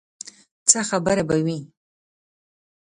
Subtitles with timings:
[0.69, 1.59] څه خبره به وي.